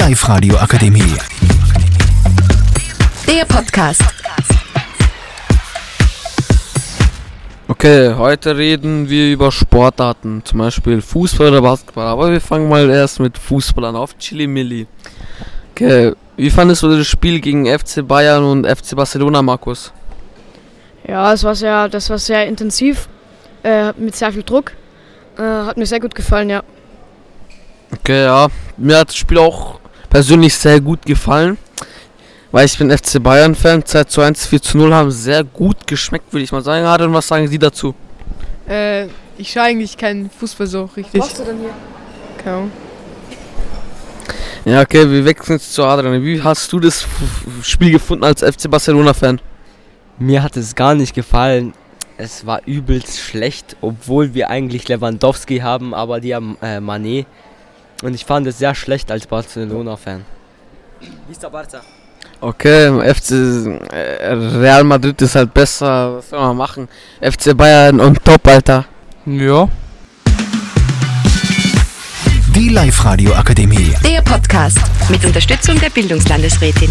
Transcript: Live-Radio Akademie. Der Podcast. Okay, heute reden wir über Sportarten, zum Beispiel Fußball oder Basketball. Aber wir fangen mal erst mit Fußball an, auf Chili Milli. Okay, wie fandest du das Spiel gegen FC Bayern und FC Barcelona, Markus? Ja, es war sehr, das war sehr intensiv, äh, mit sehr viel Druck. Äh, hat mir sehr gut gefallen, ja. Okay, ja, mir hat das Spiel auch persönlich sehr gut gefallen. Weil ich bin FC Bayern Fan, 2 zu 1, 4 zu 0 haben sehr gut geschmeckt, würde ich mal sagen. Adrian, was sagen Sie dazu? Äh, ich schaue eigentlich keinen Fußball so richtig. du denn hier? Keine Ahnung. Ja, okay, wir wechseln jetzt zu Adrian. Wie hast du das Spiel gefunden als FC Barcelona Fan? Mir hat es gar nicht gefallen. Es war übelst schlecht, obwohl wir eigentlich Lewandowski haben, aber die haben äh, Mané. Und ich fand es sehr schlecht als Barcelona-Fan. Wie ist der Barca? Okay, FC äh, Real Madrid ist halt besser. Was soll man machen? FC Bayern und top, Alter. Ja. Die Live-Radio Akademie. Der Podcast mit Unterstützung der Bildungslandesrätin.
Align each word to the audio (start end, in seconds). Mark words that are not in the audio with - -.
Live-Radio 0.00 0.56
Akademie. 0.56 1.14
Der 3.28 3.44
Podcast. 3.44 4.02
Okay, 7.68 8.14
heute 8.14 8.56
reden 8.56 9.10
wir 9.10 9.30
über 9.30 9.52
Sportarten, 9.52 10.42
zum 10.42 10.60
Beispiel 10.60 11.02
Fußball 11.02 11.48
oder 11.48 11.60
Basketball. 11.60 12.06
Aber 12.06 12.32
wir 12.32 12.40
fangen 12.40 12.70
mal 12.70 12.88
erst 12.88 13.20
mit 13.20 13.36
Fußball 13.36 13.84
an, 13.84 13.94
auf 13.94 14.16
Chili 14.16 14.46
Milli. 14.46 14.86
Okay, 15.72 16.14
wie 16.38 16.48
fandest 16.48 16.82
du 16.82 16.96
das 16.96 17.06
Spiel 17.06 17.38
gegen 17.38 17.66
FC 17.66 18.06
Bayern 18.08 18.42
und 18.42 18.66
FC 18.66 18.96
Barcelona, 18.96 19.42
Markus? 19.42 19.92
Ja, 21.06 21.30
es 21.34 21.44
war 21.44 21.54
sehr, 21.54 21.90
das 21.90 22.08
war 22.08 22.16
sehr 22.16 22.46
intensiv, 22.46 23.06
äh, 23.62 23.92
mit 23.98 24.16
sehr 24.16 24.32
viel 24.32 24.44
Druck. 24.44 24.72
Äh, 25.36 25.42
hat 25.42 25.76
mir 25.76 25.84
sehr 25.84 26.00
gut 26.00 26.14
gefallen, 26.14 26.48
ja. 26.48 26.62
Okay, 27.92 28.24
ja, 28.24 28.48
mir 28.78 28.96
hat 28.96 29.08
das 29.08 29.16
Spiel 29.16 29.36
auch 29.36 29.79
persönlich 30.10 30.54
sehr 30.54 30.80
gut 30.80 31.06
gefallen. 31.06 31.56
Weil 32.52 32.66
ich 32.66 32.76
bin 32.76 32.90
FC 32.90 33.22
Bayern 33.22 33.54
Fan, 33.54 33.84
2 33.84 34.04
zu 34.04 34.20
1, 34.20 34.46
4 34.46 34.60
zu 34.60 34.76
0 34.76 34.92
haben 34.92 35.10
sehr 35.12 35.44
gut 35.44 35.86
geschmeckt, 35.86 36.32
würde 36.32 36.42
ich 36.42 36.50
mal 36.50 36.62
sagen. 36.62 36.84
Adrian, 36.84 37.14
was 37.14 37.28
sagen 37.28 37.46
Sie 37.46 37.58
dazu? 37.58 37.94
Äh, 38.68 39.06
ich 39.38 39.52
schaue 39.52 39.62
eigentlich 39.62 39.96
keinen 39.96 40.28
Fußball 40.28 40.66
so 40.66 40.90
richtig. 40.96 41.22
du 41.22 41.44
denn 41.44 41.58
hier? 41.60 41.70
Keine 42.42 42.56
Ahnung. 42.56 42.72
Ja, 44.64 44.82
okay, 44.82 45.10
wir 45.10 45.24
wechseln 45.24 45.56
jetzt 45.56 45.72
zu 45.72 45.84
Adrian. 45.84 46.22
Wie 46.22 46.42
hast 46.42 46.70
du 46.72 46.80
das 46.80 47.06
Spiel 47.62 47.92
gefunden 47.92 48.24
als 48.24 48.42
FC 48.42 48.68
Barcelona 48.68 49.14
Fan? 49.14 49.40
Mir 50.18 50.42
hat 50.42 50.56
es 50.56 50.74
gar 50.74 50.94
nicht 50.94 51.14
gefallen. 51.14 51.72
Es 52.18 52.44
war 52.44 52.60
übelst 52.66 53.18
schlecht, 53.18 53.76
obwohl 53.80 54.34
wir 54.34 54.50
eigentlich 54.50 54.86
Lewandowski 54.88 55.60
haben, 55.60 55.94
aber 55.94 56.20
die 56.20 56.34
haben 56.34 56.58
äh, 56.60 56.76
Mané. 56.76 57.24
Und 58.02 58.14
ich 58.14 58.24
fand 58.24 58.46
es 58.46 58.58
sehr 58.58 58.74
schlecht 58.74 59.10
als 59.10 59.26
Barcelona-Fan. 59.26 60.24
Wie 61.00 61.32
ist 61.32 61.42
der 61.42 61.50
Barca? 61.50 61.80
Okay, 62.40 63.14
FC 63.14 63.32
äh, 63.92 64.32
Real 64.32 64.84
Madrid 64.84 65.20
ist 65.20 65.34
halt 65.34 65.52
besser. 65.52 66.16
Was 66.16 66.30
soll 66.30 66.40
man 66.40 66.56
machen? 66.56 66.88
FC 67.20 67.54
Bayern 67.54 68.00
und 68.00 68.24
top, 68.24 68.46
Alter. 68.46 68.86
Ja. 69.26 69.68
Die 72.54 72.68
Live-Radio 72.70 73.34
Akademie. 73.34 73.94
Der 74.02 74.22
Podcast 74.22 74.78
mit 75.10 75.24
Unterstützung 75.24 75.78
der 75.78 75.90
Bildungslandesrätin. 75.90 76.90